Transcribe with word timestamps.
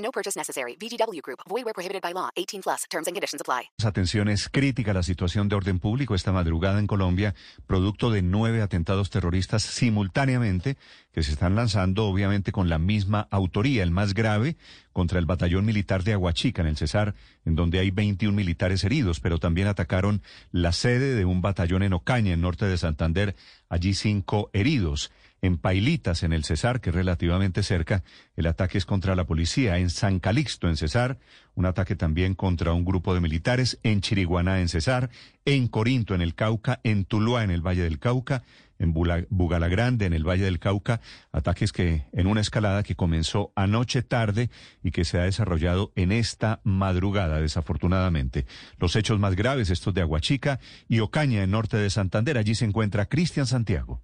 No 0.00 0.10
purchase 0.10 0.36
necessary. 0.36 0.76
VGW 0.76 1.20
Group. 1.22 1.40
Void 1.48 1.64
where 1.64 1.74
prohibited 1.74 2.02
by 2.02 2.12
law. 2.12 2.30
18 2.36 2.62
plus. 2.62 2.84
Terms 2.90 3.06
and 3.06 3.14
conditions 3.14 3.40
apply. 3.40 3.70
Atención, 3.84 4.28
es 4.28 4.48
crítica 4.48 4.92
la 4.92 5.02
situación 5.02 5.48
de 5.48 5.56
orden 5.56 5.78
público 5.78 6.14
esta 6.14 6.32
madrugada 6.32 6.78
en 6.78 6.86
Colombia, 6.86 7.34
producto 7.66 8.10
de 8.10 8.22
nueve 8.22 8.62
atentados 8.62 9.10
terroristas 9.10 9.62
simultáneamente 9.62 10.76
que 11.12 11.22
se 11.22 11.32
están 11.32 11.54
lanzando, 11.54 12.06
obviamente, 12.06 12.52
con 12.52 12.68
la 12.68 12.78
misma 12.78 13.28
autoría. 13.30 13.82
El 13.82 13.90
más 13.90 14.14
grave 14.14 14.56
contra 14.92 15.18
el 15.18 15.26
batallón 15.26 15.64
militar 15.64 16.02
de 16.02 16.12
Aguachica, 16.12 16.62
en 16.62 16.68
el 16.68 16.76
Cesar, 16.76 17.14
en 17.44 17.54
donde 17.54 17.78
hay 17.78 17.90
21 17.90 18.34
militares 18.34 18.84
heridos, 18.84 19.20
pero 19.20 19.38
también 19.38 19.68
atacaron 19.68 20.22
la 20.52 20.72
sede 20.72 21.14
de 21.14 21.24
un 21.24 21.42
batallón 21.42 21.82
en 21.82 21.92
Ocaña, 21.92 22.32
en 22.32 22.40
norte 22.40 22.66
de 22.66 22.76
Santander, 22.76 23.36
allí 23.68 23.94
cinco 23.94 24.50
heridos. 24.52 25.10
En 25.42 25.56
Pailitas, 25.56 26.22
en 26.22 26.32
el 26.32 26.44
Cesar, 26.44 26.80
que 26.80 26.90
es 26.90 26.94
relativamente 26.94 27.62
cerca, 27.62 28.02
el 28.36 28.46
ataque 28.46 28.76
es 28.76 28.84
contra 28.84 29.14
la 29.14 29.24
policía. 29.24 29.78
En 29.78 29.88
San 29.88 30.20
Calixto, 30.20 30.68
en 30.68 30.76
Cesar, 30.76 31.18
un 31.54 31.64
ataque 31.64 31.96
también 31.96 32.34
contra 32.34 32.72
un 32.72 32.84
grupo 32.84 33.14
de 33.14 33.20
militares. 33.20 33.78
En 33.82 34.02
Chiriguaná, 34.02 34.60
en 34.60 34.68
Cesar. 34.68 35.10
En 35.46 35.68
Corinto, 35.68 36.14
en 36.14 36.20
el 36.20 36.34
Cauca. 36.34 36.80
En 36.84 37.04
Tuluá, 37.04 37.42
en 37.42 37.50
el 37.50 37.66
Valle 37.66 37.82
del 37.82 37.98
Cauca. 37.98 38.42
En 38.78 38.94
Bugalagrande, 38.94 40.06
en 40.06 40.14
el 40.14 40.26
Valle 40.26 40.44
del 40.44 40.58
Cauca, 40.58 41.02
ataques 41.32 41.70
que 41.70 42.06
en 42.12 42.26
una 42.26 42.40
escalada 42.40 42.82
que 42.82 42.96
comenzó 42.96 43.52
anoche 43.54 44.00
tarde 44.00 44.48
y 44.82 44.90
que 44.90 45.04
se 45.04 45.18
ha 45.18 45.24
desarrollado 45.24 45.92
en 45.96 46.12
esta 46.12 46.60
madrugada, 46.64 47.42
desafortunadamente. 47.42 48.46
Los 48.78 48.96
hechos 48.96 49.18
más 49.18 49.36
graves, 49.36 49.68
estos 49.68 49.92
de 49.92 50.00
Aguachica 50.00 50.60
y 50.88 51.00
Ocaña, 51.00 51.42
en 51.42 51.50
norte 51.50 51.76
de 51.76 51.90
Santander. 51.90 52.38
Allí 52.38 52.54
se 52.54 52.64
encuentra 52.64 53.04
Cristian 53.04 53.46
Santiago. 53.46 54.00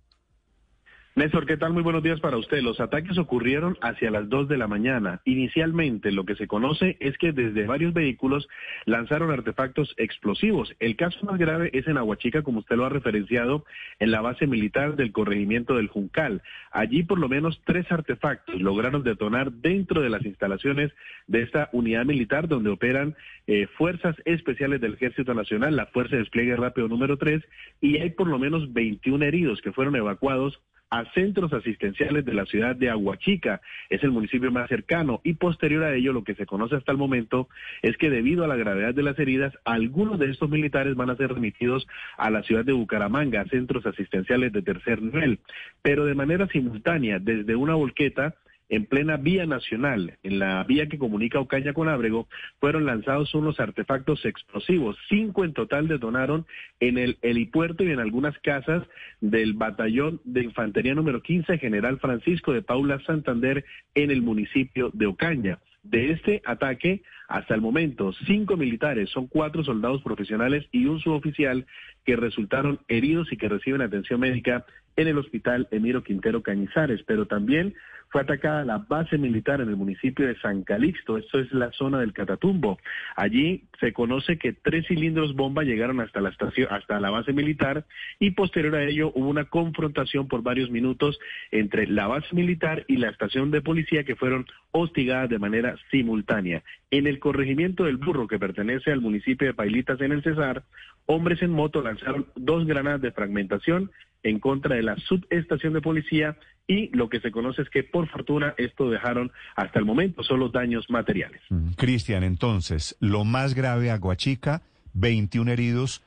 Néstor, 1.17 1.47
¿qué 1.47 1.57
tal? 1.57 1.73
Muy 1.73 1.83
buenos 1.83 2.03
días 2.03 2.21
para 2.21 2.37
usted. 2.37 2.61
Los 2.61 2.79
ataques 2.79 3.17
ocurrieron 3.17 3.79
hacia 3.81 4.11
las 4.11 4.29
2 4.29 4.49
de 4.49 4.59
la 4.59 4.67
mañana. 4.67 5.23
Inicialmente, 5.25 6.13
lo 6.13 6.27
que 6.27 6.35
se 6.35 6.47
conoce 6.47 6.99
es 7.01 7.17
que 7.17 7.33
desde 7.33 7.65
varios 7.65 7.95
vehículos 7.95 8.47
lanzaron 8.85 9.31
artefactos 9.31 9.95
explosivos. 9.97 10.77
El 10.79 10.95
caso 10.95 11.25
más 11.25 11.39
grave 11.39 11.71
es 11.73 11.89
en 11.89 11.97
Aguachica, 11.97 12.43
como 12.43 12.59
usted 12.59 12.77
lo 12.77 12.85
ha 12.85 12.91
referenciado, 12.91 13.65
en 13.99 14.11
la 14.11 14.21
base 14.21 14.47
militar 14.47 14.95
del 14.95 15.13
corregimiento 15.13 15.77
del 15.77 15.89
Juncal. 15.89 16.43
Allí, 16.71 17.03
por 17.03 17.19
lo 17.19 17.31
menos, 17.31 17.63
tres 17.65 17.91
artefactos 17.91 18.61
lograron 18.61 19.03
detonar 19.03 19.53
dentro 19.53 20.03
de 20.03 20.11
las 20.11 20.23
instalaciones 20.27 20.93
de 21.29 21.41
esta 21.41 21.71
unidad 21.73 22.05
militar 22.05 22.47
donde 22.47 22.69
operan 22.69 23.17
eh, 23.47 23.69
fuerzas 23.79 24.17
especiales 24.27 24.83
del 24.83 24.93
Ejército 24.93 25.33
Nacional, 25.33 25.77
la 25.77 25.87
Fuerza 25.87 26.17
de 26.17 26.25
Despliegue 26.25 26.57
Rápido 26.57 26.89
número 26.89 27.17
3, 27.17 27.43
y 27.81 27.97
hay 28.01 28.11
por 28.11 28.27
lo 28.27 28.39
menos 28.39 28.71
21 28.75 29.25
heridos 29.25 29.63
que 29.63 29.73
fueron 29.73 29.97
evacuados 29.97 30.61
a 30.91 31.05
centros 31.13 31.53
asistenciales 31.53 32.25
de 32.25 32.35
la 32.35 32.47
ciudad 32.47 32.77
de 32.77 32.91
Aguachica, 32.91 33.61
es 33.91 34.03
el 34.05 34.13
municipio 34.13 34.51
más 34.53 34.69
cercano, 34.69 35.21
y 35.25 35.35
posterior 35.35 35.85
a 35.85 35.95
ello 35.95 36.13
lo 36.13 36.25
que 36.25 36.35
se 36.35 36.47
conoce 36.47 36.77
hasta 36.77 36.93
el 36.93 36.99
momento 36.99 37.49
es 37.83 37.97
que 37.97 38.11
debido 38.11 38.45
a 38.45 38.49
la 38.49 38.57
gravedad 38.57 38.95
de 38.95 39.03
las 39.03 39.19
heridas, 39.19 39.53
algunos 39.65 40.19
de 40.19 40.31
estos 40.31 40.49
militares 40.49 40.95
van 40.95 41.11
a 41.11 41.17
ser 41.17 41.33
remitidos 41.33 41.87
a 42.17 42.31
la 42.31 42.43
ciudad 42.43 42.65
de 42.65 42.73
Bucaramanga, 42.73 43.41
a 43.41 43.49
centros 43.49 43.85
asistenciales 43.87 44.53
de 44.53 44.63
tercer 44.63 45.03
nivel, 45.03 45.41
pero 45.83 46.05
de 46.05 46.15
manera 46.15 46.47
simultánea, 46.49 47.19
desde 47.19 47.57
una 47.57 47.75
volqueta, 47.75 48.35
en 48.69 48.87
plena 48.87 49.17
vía 49.17 49.47
nacional, 49.47 50.19
en 50.23 50.39
la 50.39 50.65
vía 50.65 50.89
que 50.89 50.99
comunica 50.99 51.41
Ocaña 51.41 51.73
con 51.73 51.89
Ábrego, 51.89 52.29
fueron 52.61 52.87
lanzados 52.87 53.35
unos 53.35 53.61
artefactos 53.61 54.25
explosivos. 54.25 54.97
Cinco 55.09 55.45
en 55.45 55.53
total 55.53 55.89
detonaron 55.89 56.47
en 56.81 56.99
el 56.99 57.19
helipuerto 57.23 57.85
y 57.85 57.91
en 57.91 58.01
algunas 58.01 58.37
casas 58.41 58.83
del 59.21 59.55
batallón 59.55 60.21
de 60.25 60.43
infantería 60.43 60.95
número 60.95 61.23
15, 61.23 61.59
General 61.59 61.99
Francisco 61.99 62.53
de 62.53 62.63
Paula 62.63 63.01
Santander, 63.07 63.65
en 63.95 64.11
el 64.11 64.23
municipio 64.23 64.91
de 64.93 65.07
Ocaña. 65.07 65.59
De 65.83 66.11
este 66.11 66.43
ataque, 66.45 67.03
hasta 67.29 67.55
el 67.55 67.61
momento, 67.61 68.13
cinco 68.27 68.57
militares, 68.57 69.09
son 69.11 69.29
cuatro 69.29 69.63
soldados 69.63 70.03
profesionales 70.03 70.67
y 70.73 70.87
un 70.87 70.99
suboficial 70.99 71.65
que 72.05 72.17
resultaron 72.17 72.81
heridos 72.89 73.33
y 73.33 73.37
que 73.37 73.49
reciben 73.49 73.83
atención 73.83 74.19
médica 74.19 74.67
en 74.97 75.09
el 75.09 75.19
hospital 75.19 75.69
Emiro 75.71 76.03
Quintero 76.03 76.43
Cañizares, 76.43 77.03
pero 77.07 77.27
también 77.27 77.75
fue 78.09 78.23
atacada 78.23 78.65
la 78.65 78.79
base 78.79 79.19
militar 79.19 79.61
en 79.61 79.69
el 79.69 79.77
municipio 79.77 80.27
de 80.27 80.39
San 80.39 80.63
Calixto, 80.63 81.19
esto 81.19 81.39
es 81.39 81.53
la 81.53 81.71
zona 81.73 81.99
del 81.99 82.13
Catatumbo. 82.13 82.79
Allí 83.17 83.65
se 83.81 83.93
conoce 83.93 84.39
que 84.39 84.53
tres 84.53 84.87
cilindros 84.87 85.35
bomba 85.35 85.65
llegaron 85.65 86.01
hasta 86.01 86.21
la 86.21 86.31
estación, 86.31 86.69
hasta 86.71 87.01
la 87.01 87.11
base 87.11 87.33
militar 87.33 87.85
y 88.19 88.31
posterior 88.31 88.77
a 88.77 88.85
ello 88.85 89.13
hubo 89.15 89.29
una 89.29 89.47
confrontación 89.47 90.29
por 90.29 90.43
varios 90.43 90.71
minutos 90.71 91.19
entre 91.51 91.87
la 91.87 92.07
base 92.07 92.29
militar 92.33 92.85
y 92.87 92.97
la 92.97 93.11
estación 93.11 93.51
de 93.51 93.61
policía 93.61 94.05
que 94.05 94.17
fueron 94.17 94.47
hostigadas 94.71 95.29
de 95.29 95.39
manera 95.39 95.77
simultánea. 95.91 96.63
En 96.91 97.07
el 97.07 97.19
corregimiento 97.19 97.85
del 97.85 97.97
Burro, 97.97 98.29
que 98.29 98.39
pertenece 98.39 98.93
al 98.93 99.01
municipio 99.01 99.49
de 99.49 99.55
Pailitas 99.55 100.01
en 100.01 100.13
el 100.13 100.23
Cesar, 100.23 100.63
hombres 101.07 101.43
en 101.43 101.51
moto 101.51 101.83
lanzaron 101.83 102.27
dos 102.37 102.67
granadas 102.67 103.01
de 103.01 103.13
fragmentación 103.13 103.91
en 104.29 104.41
contra 104.41 104.75
de 104.75 104.83
la 104.83 104.97
subestación 104.97 105.73
de 105.73 105.81
policía 105.81 106.37
y 106.67 106.89
lo 106.97 107.09
que 107.09 107.21
se 107.21 107.31
conoce 107.31 107.63
es 107.63 107.71
que 107.71 107.85
por 107.85 108.09
fortuna 108.09 108.55
esto 108.59 108.91
dejaron 108.91 109.31
hasta 109.55 109.79
el 109.79 109.85
momento 109.85 110.25
solo 110.25 110.49
daños 110.49 110.91
materiales. 110.91 111.41
Cristian, 111.77 112.25
entonces, 112.25 112.97
lo 113.01 113.25
más 113.25 113.55
grave, 113.55 113.91
Aguachica, 113.91 114.63
21 114.95 115.53
heridos 115.53 116.03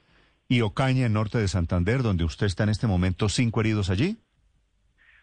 y 0.49 0.61
Ocaña, 0.61 1.05
en 1.05 1.13
norte 1.13 1.37
de 1.37 1.47
Santander, 1.47 2.03
donde 2.03 2.25
usted 2.25 2.45
está 2.47 2.63
en 2.63 2.69
este 2.69 2.87
momento, 2.87 3.29
cinco 3.29 3.61
heridos 3.61 3.89
allí. 3.89 4.17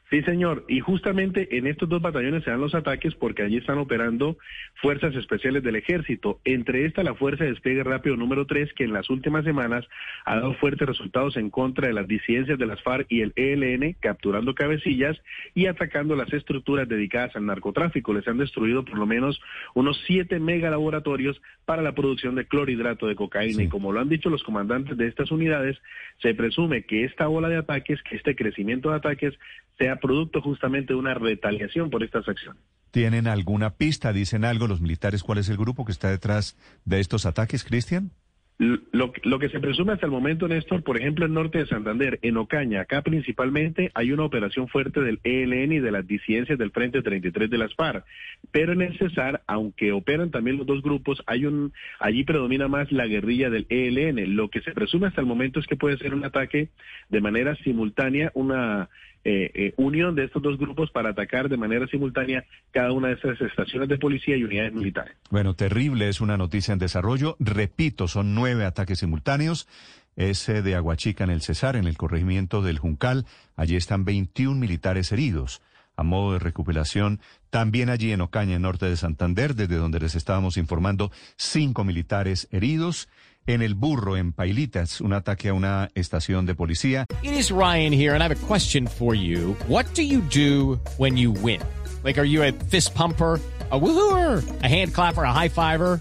Sí, 0.08 0.22
señor. 0.22 0.64
Y 0.68 0.78
justamente 0.78 1.58
en 1.58 1.66
estos 1.66 1.88
dos 1.88 2.00
batallones 2.00 2.44
se 2.44 2.50
dan 2.50 2.60
los 2.60 2.76
ataques 2.76 3.16
porque 3.16 3.42
allí 3.42 3.56
están 3.56 3.78
operando 3.78 4.38
fuerzas 4.80 5.16
especiales 5.16 5.64
del 5.64 5.74
ejército. 5.74 6.38
Entre 6.44 6.84
esta, 6.84 7.02
la 7.02 7.16
Fuerza 7.16 7.42
de 7.42 7.50
Despegue 7.50 7.82
Rápido 7.82 8.14
número 8.16 8.46
3, 8.46 8.72
que 8.74 8.84
en 8.84 8.92
las 8.92 9.10
últimas 9.10 9.44
semanas 9.44 9.84
ha 10.24 10.36
dado 10.36 10.54
fuertes 10.54 10.86
resultados 10.86 11.36
en 11.36 11.50
contra 11.50 11.88
de 11.88 11.92
las 11.92 12.06
disidencias 12.06 12.56
de 12.56 12.66
las 12.66 12.80
FARC 12.82 13.06
y 13.08 13.22
el 13.22 13.32
ELN, 13.34 13.96
capturando 13.98 14.54
cabecillas 14.54 15.20
y 15.54 15.66
atacando 15.66 16.14
las 16.14 16.32
estructuras 16.32 16.88
dedicadas 16.88 17.34
al 17.34 17.46
narcotráfico. 17.46 18.14
Les 18.14 18.28
han 18.28 18.38
destruido 18.38 18.84
por 18.84 18.98
lo 18.98 19.06
menos 19.06 19.40
unos 19.74 20.00
siete 20.06 20.38
megalaboratorios 20.38 21.42
para 21.64 21.82
la 21.82 21.96
producción 21.96 22.36
de 22.36 22.46
clorhidrato 22.46 23.08
de 23.08 23.16
cocaína. 23.16 23.64
Y 23.64 23.68
como 23.68 23.90
lo 23.90 23.98
han 23.98 24.08
dicho 24.08 24.30
los 24.30 24.44
comandantes 24.44 24.96
de 24.96 25.08
estas 25.08 25.32
unidades, 25.32 25.76
se 26.22 26.32
presume 26.32 26.84
que 26.84 27.02
esta 27.02 27.28
ola 27.28 27.48
de 27.48 27.56
ataques, 27.56 28.00
que 28.04 28.14
este 28.14 28.36
crecimiento 28.36 28.90
de 28.90 28.96
ataques, 28.96 29.36
sea 29.78 29.95
producto 29.96 30.40
justamente 30.40 30.92
de 30.92 30.98
una 30.98 31.14
retaliación 31.14 31.90
por 31.90 32.02
estas 32.02 32.28
acciones. 32.28 32.62
¿Tienen 32.90 33.26
alguna 33.26 33.74
pista? 33.74 34.12
¿Dicen 34.12 34.44
algo 34.44 34.66
los 34.66 34.80
militares? 34.80 35.22
¿Cuál 35.22 35.38
es 35.38 35.48
el 35.48 35.56
grupo 35.56 35.84
que 35.84 35.92
está 35.92 36.10
detrás 36.10 36.56
de 36.84 37.00
estos 37.00 37.26
ataques, 37.26 37.64
Cristian? 37.64 38.10
Lo, 38.58 39.12
lo, 39.22 39.38
que 39.38 39.50
se 39.50 39.60
presume 39.60 39.92
hasta 39.92 40.06
el 40.06 40.12
momento, 40.12 40.48
Néstor, 40.48 40.82
por 40.82 40.96
ejemplo, 40.96 41.26
en 41.26 41.34
norte 41.34 41.58
de 41.58 41.66
Santander, 41.66 42.18
en 42.22 42.38
Ocaña, 42.38 42.80
acá 42.80 43.02
principalmente 43.02 43.90
hay 43.92 44.12
una 44.12 44.24
operación 44.24 44.66
fuerte 44.68 45.02
del 45.02 45.20
ELN 45.24 45.72
y 45.72 45.78
de 45.78 45.90
las 45.90 46.06
disidencias 46.06 46.58
del 46.58 46.70
Frente 46.70 47.02
33 47.02 47.50
de 47.50 47.58
las 47.58 47.74
FARC. 47.74 48.06
Pero 48.52 48.72
en 48.72 48.80
el 48.80 48.96
Cesar, 48.96 49.42
aunque 49.46 49.92
operan 49.92 50.30
también 50.30 50.56
los 50.56 50.66
dos 50.66 50.80
grupos, 50.80 51.22
hay 51.26 51.44
un, 51.44 51.74
allí 52.00 52.24
predomina 52.24 52.66
más 52.66 52.90
la 52.92 53.06
guerrilla 53.06 53.50
del 53.50 53.66
ELN. 53.68 54.34
Lo 54.34 54.48
que 54.48 54.62
se 54.62 54.72
presume 54.72 55.08
hasta 55.08 55.20
el 55.20 55.26
momento 55.26 55.60
es 55.60 55.66
que 55.66 55.76
puede 55.76 55.98
ser 55.98 56.14
un 56.14 56.24
ataque 56.24 56.70
de 57.10 57.20
manera 57.20 57.56
simultánea, 57.56 58.30
una 58.32 58.88
eh, 59.28 59.50
eh, 59.54 59.74
unión 59.76 60.14
de 60.14 60.22
estos 60.22 60.40
dos 60.40 60.56
grupos 60.56 60.92
para 60.92 61.10
atacar 61.10 61.48
de 61.48 61.56
manera 61.56 61.88
simultánea 61.88 62.44
cada 62.70 62.92
una 62.92 63.08
de 63.08 63.14
esas 63.14 63.40
estaciones 63.40 63.88
de 63.88 63.98
policía 63.98 64.36
y 64.36 64.44
unidades 64.44 64.72
militares. 64.72 65.16
Bueno, 65.30 65.54
terrible, 65.54 66.08
es 66.08 66.20
una 66.20 66.36
noticia 66.36 66.72
en 66.72 66.78
desarrollo. 66.78 67.34
Repito, 67.40 68.06
son 68.06 68.36
nueve 68.36 68.64
ataques 68.64 69.00
simultáneos. 69.00 69.66
Ese 70.14 70.62
de 70.62 70.76
Aguachica 70.76 71.24
en 71.24 71.30
el 71.30 71.42
Cesar, 71.42 71.74
en 71.74 71.88
el 71.88 71.96
corregimiento 71.96 72.62
del 72.62 72.78
Juncal. 72.78 73.26
Allí 73.56 73.74
están 73.74 74.04
21 74.04 74.60
militares 74.60 75.10
heridos 75.10 75.60
a 75.96 76.04
modo 76.04 76.34
de 76.34 76.38
recuperación. 76.38 77.18
También 77.50 77.90
allí 77.90 78.12
en 78.12 78.20
Ocaña, 78.20 78.54
en 78.54 78.62
norte 78.62 78.86
de 78.86 78.96
Santander, 78.96 79.56
desde 79.56 79.74
donde 79.74 79.98
les 79.98 80.14
estábamos 80.14 80.56
informando, 80.56 81.10
cinco 81.36 81.82
militares 81.82 82.46
heridos. 82.52 83.08
En 83.48 83.62
el 83.62 83.74
Burro, 83.74 84.16
en 84.16 84.32
Pailitas, 84.32 85.00
un 85.00 85.12
ataque 85.12 85.50
a 85.50 85.54
una 85.54 85.88
estación 85.94 86.46
de 86.46 86.56
policía. 86.56 87.06
It 87.22 87.32
is 87.32 87.52
Ryan 87.52 87.92
here, 87.92 88.12
and 88.14 88.22
I 88.22 88.26
have 88.26 88.32
a 88.32 88.46
question 88.46 88.88
for 88.88 89.14
you. 89.14 89.54
What 89.68 89.86
do 89.94 90.02
you 90.02 90.20
do 90.20 90.80
when 90.98 91.16
you 91.16 91.30
win? 91.30 91.60
Like, 92.02 92.18
are 92.18 92.26
you 92.26 92.42
a 92.42 92.52
fist 92.52 92.94
pumper? 92.94 93.40
A 93.70 93.78
woohooer, 93.78 94.44
a 94.62 94.68
hand 94.68 94.94
clapper, 94.94 95.24
a 95.24 95.32
high 95.32 95.48
fiver. 95.48 96.00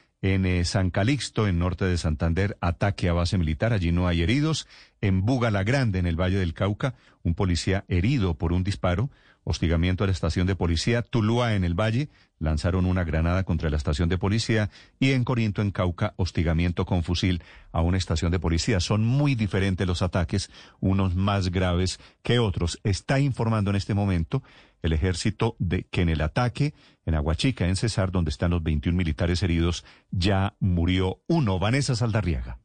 En 0.21 0.45
eh, 0.45 0.65
San 0.65 0.91
Calixto, 0.91 1.47
en 1.47 1.57
norte 1.57 1.85
de 1.85 1.97
Santander, 1.97 2.55
ataque 2.61 3.09
a 3.09 3.13
base 3.13 3.39
militar. 3.39 3.73
Allí 3.73 3.91
no 3.91 4.07
hay 4.07 4.21
heridos. 4.21 4.67
En 5.01 5.25
Buga 5.25 5.49
la 5.49 5.63
Grande, 5.63 5.97
en 5.97 6.05
el 6.05 6.15
Valle 6.15 6.37
del 6.37 6.53
Cauca, 6.53 6.93
un 7.23 7.33
policía 7.33 7.85
herido 7.87 8.35
por 8.35 8.53
un 8.53 8.63
disparo. 8.63 9.09
Hostigamiento 9.43 10.03
a 10.03 10.07
la 10.07 10.13
estación 10.13 10.45
de 10.45 10.55
policía. 10.55 11.01
Tuluá, 11.01 11.55
en 11.55 11.63
el 11.63 11.73
Valle, 11.73 12.09
lanzaron 12.37 12.85
una 12.85 13.03
granada 13.03 13.43
contra 13.43 13.71
la 13.71 13.77
estación 13.77 14.09
de 14.09 14.19
policía. 14.19 14.69
Y 14.99 15.13
en 15.13 15.23
Corinto, 15.23 15.63
en 15.63 15.71
Cauca, 15.71 16.13
hostigamiento 16.17 16.85
con 16.85 17.01
fusil 17.01 17.41
a 17.71 17.81
una 17.81 17.97
estación 17.97 18.31
de 18.31 18.37
policía. 18.37 18.79
Son 18.79 19.03
muy 19.03 19.33
diferentes 19.33 19.87
los 19.87 20.03
ataques, 20.03 20.51
unos 20.79 21.15
más 21.15 21.49
graves 21.49 21.99
que 22.21 22.37
otros. 22.37 22.79
Está 22.83 23.19
informando 23.19 23.71
en 23.71 23.77
este 23.77 23.95
momento 23.95 24.43
el 24.81 24.93
ejército 24.93 25.55
de 25.59 25.83
que 25.83 26.01
en 26.01 26.09
el 26.09 26.21
ataque 26.21 26.73
en 27.05 27.15
Aguachica, 27.15 27.67
en 27.67 27.75
Cesar, 27.75 28.11
donde 28.11 28.29
están 28.29 28.51
los 28.51 28.63
21 28.63 28.97
militares 28.97 29.41
heridos, 29.43 29.85
ya 30.11 30.55
murió 30.59 31.21
uno. 31.27 31.59
Vanessa 31.59 31.95
Saldarriaga. 31.95 32.59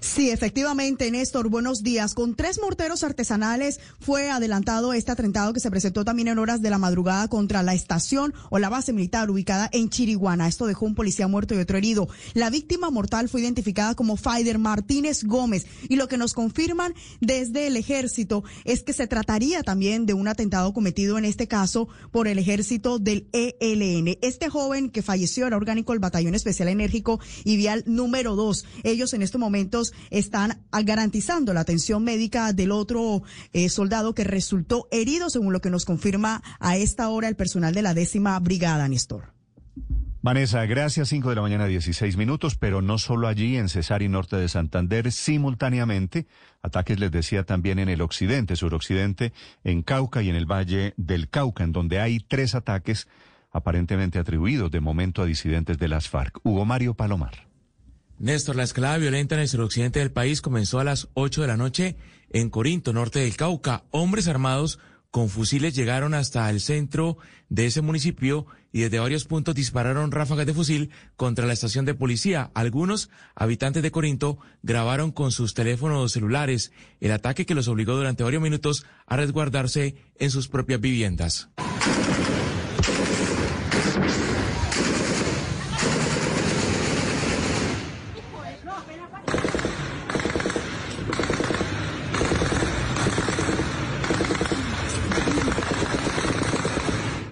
Sí, 0.00 0.30
efectivamente, 0.30 1.10
Néstor, 1.10 1.48
buenos 1.48 1.82
días. 1.82 2.14
Con 2.14 2.34
tres 2.34 2.58
morteros 2.60 3.04
artesanales 3.04 3.80
fue 4.00 4.30
adelantado 4.30 4.92
este 4.92 5.12
atentado 5.12 5.52
que 5.52 5.60
se 5.60 5.70
presentó 5.70 6.04
también 6.04 6.28
en 6.28 6.38
horas 6.38 6.62
de 6.62 6.70
la 6.70 6.78
madrugada 6.78 7.28
contra 7.28 7.62
la 7.62 7.74
estación 7.74 8.32
o 8.50 8.58
la 8.58 8.70
base 8.70 8.92
militar 8.92 9.30
ubicada 9.30 9.68
en 9.72 9.90
Chiriguana. 9.90 10.48
Esto 10.48 10.66
dejó 10.66 10.86
un 10.86 10.94
policía 10.94 11.28
muerto 11.28 11.54
y 11.54 11.58
otro 11.58 11.76
herido. 11.76 12.08
La 12.34 12.50
víctima 12.50 12.90
mortal 12.90 13.28
fue 13.28 13.42
identificada 13.42 13.94
como 13.94 14.16
Faider 14.16 14.58
Martínez 14.58 15.24
Gómez 15.24 15.66
y 15.88 15.96
lo 15.96 16.08
que 16.08 16.16
nos 16.16 16.32
confirman 16.32 16.94
desde 17.20 17.66
el 17.66 17.76
ejército 17.76 18.44
es 18.64 18.82
que 18.82 18.92
se 18.92 19.06
trataría 19.06 19.62
también 19.62 20.06
de 20.06 20.14
un 20.14 20.28
atentado 20.28 20.72
cometido 20.72 21.18
en 21.18 21.24
este 21.24 21.46
caso 21.46 21.88
por 22.10 22.26
el 22.26 22.38
ejército 22.38 22.98
del 22.98 23.28
ELN. 23.32 24.18
Este 24.22 24.48
joven 24.48 24.90
que 24.90 25.02
falleció 25.02 25.46
era 25.46 25.56
orgánico 25.56 25.92
del 25.92 26.00
Batallón 26.00 26.34
Especial 26.34 26.68
Enérgico 26.68 27.20
y 27.44 27.56
Vial 27.56 27.84
número 27.86 28.34
2. 28.34 28.64
Ellos 28.84 29.12
en 29.12 29.22
este 29.22 29.38
momento 29.38 29.57
están 30.10 30.62
garantizando 30.84 31.52
la 31.52 31.60
atención 31.60 32.04
médica 32.04 32.52
del 32.52 32.72
otro 32.72 33.22
eh, 33.52 33.68
soldado 33.68 34.14
que 34.14 34.24
resultó 34.24 34.88
herido, 34.90 35.30
según 35.30 35.52
lo 35.52 35.60
que 35.60 35.70
nos 35.70 35.84
confirma 35.84 36.42
a 36.60 36.76
esta 36.76 37.08
hora 37.08 37.28
el 37.28 37.36
personal 37.36 37.74
de 37.74 37.82
la 37.82 37.94
décima 37.94 38.38
brigada, 38.38 38.88
Néstor. 38.88 39.38
Vanessa, 40.20 40.66
gracias. 40.66 41.08
5 41.08 41.28
de 41.28 41.36
la 41.36 41.42
mañana, 41.42 41.66
16 41.66 42.16
minutos, 42.16 42.56
pero 42.56 42.82
no 42.82 42.98
solo 42.98 43.28
allí, 43.28 43.56
en 43.56 43.68
Cesar 43.68 44.02
y 44.02 44.08
norte 44.08 44.36
de 44.36 44.48
Santander, 44.48 45.12
simultáneamente. 45.12 46.26
Ataques, 46.60 46.98
les 46.98 47.12
decía, 47.12 47.44
también 47.44 47.78
en 47.78 47.88
el 47.88 48.02
occidente, 48.02 48.56
suroccidente, 48.56 49.32
en 49.62 49.82
Cauca 49.82 50.20
y 50.22 50.28
en 50.28 50.34
el 50.34 50.46
valle 50.46 50.92
del 50.96 51.28
Cauca, 51.28 51.62
en 51.62 51.72
donde 51.72 52.00
hay 52.00 52.18
tres 52.18 52.54
ataques 52.54 53.06
aparentemente 53.52 54.18
atribuidos 54.18 54.70
de 54.70 54.80
momento 54.80 55.22
a 55.22 55.24
disidentes 55.24 55.78
de 55.78 55.88
las 55.88 56.08
FARC. 56.08 56.40
Hugo 56.42 56.64
Mario 56.64 56.94
Palomar. 56.94 57.47
Néstor, 58.18 58.56
la 58.56 58.64
escalada 58.64 58.98
violenta 58.98 59.36
en 59.36 59.42
el 59.42 59.48
suroccidente 59.48 60.00
del 60.00 60.10
país 60.10 60.40
comenzó 60.40 60.80
a 60.80 60.84
las 60.84 61.08
8 61.14 61.42
de 61.42 61.46
la 61.46 61.56
noche 61.56 61.96
en 62.30 62.50
Corinto, 62.50 62.92
norte 62.92 63.20
del 63.20 63.36
Cauca. 63.36 63.84
Hombres 63.92 64.26
armados 64.26 64.80
con 65.10 65.28
fusiles 65.28 65.74
llegaron 65.74 66.14
hasta 66.14 66.50
el 66.50 66.60
centro 66.60 67.16
de 67.48 67.66
ese 67.66 67.80
municipio 67.80 68.46
y 68.72 68.80
desde 68.80 68.98
varios 68.98 69.24
puntos 69.24 69.54
dispararon 69.54 70.10
ráfagas 70.10 70.46
de 70.46 70.52
fusil 70.52 70.90
contra 71.16 71.46
la 71.46 71.52
estación 71.52 71.84
de 71.84 71.94
policía. 71.94 72.50
Algunos 72.54 73.08
habitantes 73.36 73.82
de 73.82 73.92
Corinto 73.92 74.38
grabaron 74.62 75.12
con 75.12 75.30
sus 75.30 75.54
teléfonos 75.54 76.12
celulares 76.12 76.72
el 77.00 77.12
ataque 77.12 77.46
que 77.46 77.54
los 77.54 77.68
obligó 77.68 77.94
durante 77.94 78.24
varios 78.24 78.42
minutos 78.42 78.84
a 79.06 79.16
resguardarse 79.16 79.94
en 80.18 80.30
sus 80.30 80.48
propias 80.48 80.80
viviendas. 80.80 81.48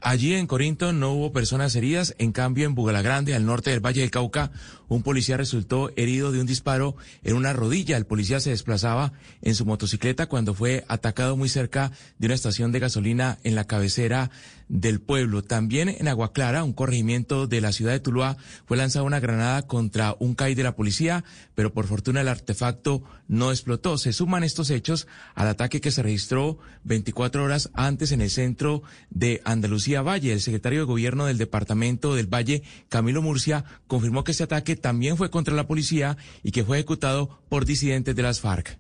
Allí 0.08 0.35
en 0.35 0.47
Corinto 0.47 0.93
no 0.93 1.11
hubo 1.11 1.32
personas 1.32 1.75
heridas, 1.75 2.14
en 2.19 2.31
cambio 2.31 2.64
en 2.64 2.76
Bugalagrande, 2.76 3.35
al 3.35 3.44
norte 3.44 3.70
del 3.70 3.85
Valle 3.85 4.03
del 4.03 4.12
Cauca, 4.12 4.53
un 4.87 5.03
policía 5.03 5.37
resultó 5.37 5.91
herido 5.97 6.31
de 6.31 6.41
un 6.41 6.47
disparo 6.47 6.94
en 7.25 7.35
una 7.35 7.53
rodilla. 7.53 7.97
El 7.97 8.06
policía 8.06 8.38
se 8.38 8.50
desplazaba 8.50 9.12
en 9.43 9.56
su 9.56 9.67
motocicleta 9.67 10.26
cuando 10.26 10.55
fue 10.55 10.85
atacado 10.87 11.37
muy 11.37 11.49
cerca 11.49 11.91
de 12.19 12.26
una 12.26 12.37
estación 12.37 12.70
de 12.70 12.79
gasolina 12.79 13.38
en 13.43 13.56
la 13.56 13.64
cabecera 13.64 14.31
del 14.69 15.00
pueblo. 15.00 15.43
También 15.43 15.88
en 15.88 16.06
Agua 16.06 16.32
Clara, 16.32 16.62
un 16.62 16.73
corregimiento 16.73 17.49
de 17.49 17.61
la 17.61 17.73
ciudad 17.73 17.93
de 17.93 18.00
Tuluá, 18.00 18.37
fue 18.64 18.76
lanzada 18.76 19.05
una 19.05 19.19
granada 19.20 19.62
contra 19.67 20.14
un 20.20 20.35
CAI 20.37 20.55
de 20.55 20.62
la 20.62 20.76
policía, 20.76 21.25
pero 21.56 21.73
por 21.73 21.87
fortuna 21.87 22.20
el 22.20 22.29
artefacto 22.29 23.02
no 23.26 23.50
explotó. 23.50 23.99
Se 23.99 24.12
suman 24.12 24.44
estos 24.44 24.70
hechos 24.70 25.09
al 25.35 25.49
ataque 25.49 25.81
que 25.81 25.91
se 25.91 26.02
registró 26.02 26.59
24 26.85 27.43
horas 27.43 27.70
antes 27.75 28.12
en 28.12 28.20
el 28.20 28.31
centro 28.31 28.82
de 29.11 29.41
Andalucía 29.44 29.96
Valle. 30.03 30.33
El 30.33 30.41
secretario 30.41 30.81
de 30.81 30.87
Gobierno 30.87 31.27
del 31.27 31.39
Departamento 31.39 32.15
del 32.15 32.33
Valle, 32.33 32.63
Camilo 32.89 33.23
Murcia, 33.23 33.65
confirmó 33.87 34.25
que 34.25 34.33
este 34.33 34.45
ataque 34.45 34.77
también 34.77 35.17
fue 35.17 35.31
contra 35.31 35.55
la 35.55 35.67
policía 35.67 36.17
y 36.43 36.51
que 36.51 36.65
fue 36.65 36.79
ejecutado 36.79 37.41
por 37.49 37.65
disidentes 37.65 38.15
de 38.15 38.23
las 38.23 38.41
FARC. 38.41 38.79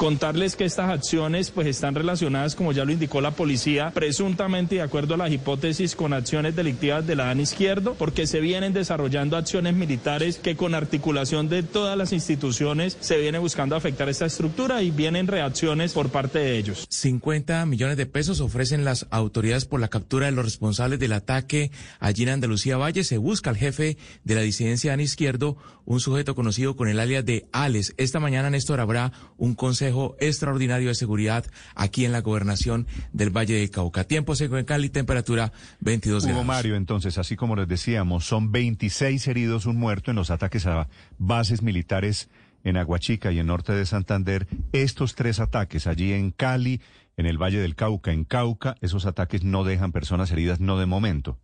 Contarles 0.00 0.56
que 0.56 0.64
estas 0.64 0.88
acciones 0.88 1.50
pues 1.50 1.66
están 1.66 1.94
relacionadas, 1.94 2.54
como 2.54 2.72
ya 2.72 2.86
lo 2.86 2.92
indicó 2.92 3.20
la 3.20 3.32
policía, 3.32 3.90
presuntamente 3.90 4.76
de 4.76 4.80
acuerdo 4.80 5.12
a 5.12 5.18
las 5.18 5.30
hipótesis 5.30 5.94
con 5.94 6.14
acciones 6.14 6.56
delictivas 6.56 7.06
de 7.06 7.16
la 7.16 7.26
DAN 7.26 7.40
izquierdo, 7.40 7.96
porque 7.98 8.26
se 8.26 8.40
vienen 8.40 8.72
desarrollando 8.72 9.36
acciones 9.36 9.74
militares 9.74 10.38
que 10.38 10.56
con 10.56 10.74
articulación 10.74 11.50
de 11.50 11.62
todas 11.62 11.98
las 11.98 12.14
instituciones 12.14 12.96
se 12.98 13.18
viene 13.18 13.38
buscando 13.38 13.76
afectar 13.76 14.08
esta 14.08 14.24
estructura 14.24 14.82
y 14.82 14.90
vienen 14.90 15.26
reacciones 15.26 15.92
por 15.92 16.08
parte 16.08 16.38
de 16.38 16.56
ellos. 16.56 16.86
50 16.88 17.66
millones 17.66 17.98
de 17.98 18.06
pesos 18.06 18.40
ofrecen 18.40 18.86
las 18.86 19.06
autoridades 19.10 19.66
por 19.66 19.80
la 19.80 19.88
captura 19.88 20.24
de 20.24 20.32
los 20.32 20.46
responsables 20.46 20.98
del 20.98 21.12
ataque 21.12 21.72
allí 21.98 22.22
en 22.22 22.30
Andalucía 22.30 22.78
Valle. 22.78 23.04
Se 23.04 23.18
busca 23.18 23.50
al 23.50 23.58
jefe 23.58 23.98
de 24.24 24.34
la 24.34 24.40
disidencia 24.40 24.92
DAN 24.92 25.00
izquierdo, 25.00 25.58
un 25.84 26.00
sujeto 26.00 26.34
conocido 26.34 26.74
con 26.74 26.88
el 26.88 27.00
alias 27.00 27.26
de 27.26 27.48
Ales. 27.52 27.92
Esta 27.98 28.18
mañana, 28.18 28.48
Néstor, 28.48 28.80
habrá 28.80 29.12
un 29.36 29.54
consejo 29.54 29.89
Extraordinario 30.20 30.88
de 30.88 30.94
Seguridad 30.94 31.44
aquí 31.74 32.04
en 32.04 32.12
la 32.12 32.20
gobernación 32.20 32.86
del 33.12 33.30
Valle 33.30 33.54
de 33.54 33.70
Cauca. 33.70 34.04
Tiempo 34.04 34.34
seco 34.36 34.58
en 34.58 34.64
Cali, 34.64 34.88
temperatura 34.88 35.52
22 35.80 36.24
grados. 36.24 36.36
Hugo 36.36 36.44
Mario, 36.44 36.76
entonces, 36.76 37.18
así 37.18 37.36
como 37.36 37.56
les 37.56 37.68
decíamos, 37.68 38.24
son 38.24 38.52
26 38.52 39.26
heridos, 39.28 39.66
un 39.66 39.76
muerto 39.76 40.10
en 40.10 40.16
los 40.16 40.30
ataques 40.30 40.66
a 40.66 40.88
bases 41.18 41.62
militares 41.62 42.28
en 42.64 42.76
Aguachica 42.76 43.32
y 43.32 43.38
en 43.38 43.46
norte 43.46 43.72
de 43.72 43.86
Santander. 43.86 44.46
Estos 44.72 45.14
tres 45.14 45.40
ataques 45.40 45.86
allí 45.86 46.12
en 46.12 46.30
Cali, 46.30 46.80
en 47.16 47.26
el 47.26 47.38
Valle 47.38 47.60
del 47.60 47.74
Cauca, 47.74 48.12
en 48.12 48.24
Cauca, 48.24 48.76
esos 48.80 49.06
ataques 49.06 49.44
no 49.44 49.64
dejan 49.64 49.92
personas 49.92 50.30
heridas, 50.30 50.60
no 50.60 50.78
de 50.78 50.86
momento. 50.86 51.38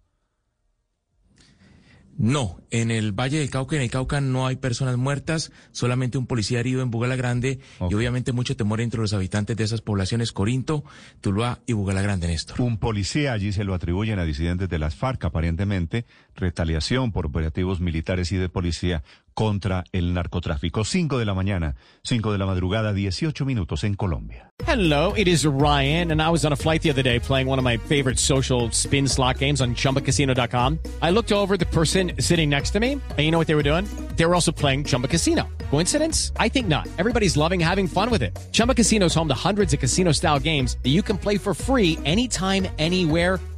No, 2.18 2.62
en 2.70 2.90
el 2.90 3.12
Valle 3.12 3.38
del 3.38 3.50
Cauca, 3.50 3.76
en 3.76 3.82
el 3.82 3.90
Cauca 3.90 4.22
no 4.22 4.46
hay 4.46 4.56
personas 4.56 4.96
muertas, 4.96 5.52
solamente 5.72 6.16
un 6.16 6.26
policía 6.26 6.60
herido 6.60 6.80
en 6.80 6.90
Bugala 6.90 7.14
Grande 7.14 7.60
y 7.90 7.94
obviamente 7.94 8.32
mucho 8.32 8.56
temor 8.56 8.80
entre 8.80 9.00
los 9.00 9.12
habitantes 9.12 9.56
de 9.56 9.64
esas 9.64 9.82
poblaciones, 9.82 10.32
Corinto, 10.32 10.82
Tuluá 11.20 11.60
y 11.66 11.74
Bugala 11.74 12.00
Grande, 12.00 12.26
Néstor. 12.28 12.60
Un 12.60 12.78
policía 12.78 13.34
allí 13.34 13.52
se 13.52 13.64
lo 13.64 13.74
atribuyen 13.74 14.18
a 14.18 14.24
disidentes 14.24 14.68
de 14.68 14.78
las 14.78 14.94
FARC, 14.94 15.24
aparentemente 15.26 16.06
retaliación 16.34 17.12
por 17.12 17.26
operativos 17.26 17.80
militares 17.80 18.32
y 18.32 18.36
de 18.36 18.48
policía 18.48 19.02
contra 19.36 19.84
el 19.92 20.14
narcotráfico. 20.14 20.82
5 20.82 21.18
de 21.18 21.26
la 21.26 21.34
mañana, 21.34 21.76
5 22.04 22.32
de 22.32 22.38
la 22.38 22.46
madrugada, 22.46 22.94
18 22.94 23.44
minutos 23.44 23.84
en 23.84 23.94
Colombia. 23.94 24.50
Hello, 24.66 25.12
it 25.14 25.28
is 25.28 25.44
Ryan, 25.44 26.10
and 26.10 26.22
I 26.22 26.30
was 26.30 26.46
on 26.46 26.52
a 26.52 26.56
flight 26.56 26.80
the 26.80 26.90
other 26.90 27.02
day 27.02 27.20
playing 27.20 27.46
one 27.46 27.58
of 27.58 27.64
my 27.64 27.76
favorite 27.76 28.18
social 28.18 28.70
spin 28.72 29.06
slot 29.06 29.38
games 29.38 29.60
on 29.60 29.74
chumbacasino.com. 29.74 30.78
I 31.02 31.10
looked 31.10 31.30
over 31.32 31.58
the 31.58 31.66
person 31.66 32.12
sitting 32.18 32.48
next 32.48 32.70
to 32.70 32.80
me, 32.80 32.92
and 32.92 33.18
you 33.18 33.30
know 33.30 33.38
what 33.38 33.46
they 33.46 33.54
were 33.54 33.62
doing? 33.62 33.86
They 34.16 34.24
were 34.24 34.34
also 34.34 34.52
playing 34.52 34.84
Chumba 34.84 35.08
Casino. 35.08 35.46
Coincidence? 35.70 36.32
I 36.38 36.48
think 36.48 36.68
not. 36.68 36.88
Everybody's 36.96 37.36
loving 37.36 37.60
having 37.60 37.86
fun 37.86 38.08
with 38.08 38.22
it. 38.22 38.36
Chumba 38.52 38.74
Casino 38.74 39.06
home 39.16 39.28
to 39.28 39.34
hundreds 39.34 39.72
of 39.74 39.80
casino 39.80 40.12
style 40.12 40.38
games 40.38 40.76
that 40.82 40.90
you 40.90 41.02
can 41.02 41.18
play 41.18 41.38
for 41.38 41.54
free 41.54 41.98
anytime, 42.04 42.66
anywhere, 42.78 43.40